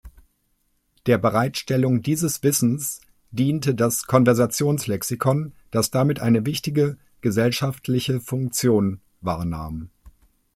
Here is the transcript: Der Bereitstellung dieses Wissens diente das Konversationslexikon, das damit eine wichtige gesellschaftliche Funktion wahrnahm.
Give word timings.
Der 1.05 1.19
Bereitstellung 1.19 2.01
dieses 2.01 2.41
Wissens 2.41 3.01
diente 3.29 3.75
das 3.75 4.07
Konversationslexikon, 4.07 5.53
das 5.69 5.91
damit 5.91 6.21
eine 6.21 6.43
wichtige 6.47 6.97
gesellschaftliche 7.21 8.19
Funktion 8.19 8.99
wahrnahm. 9.21 9.91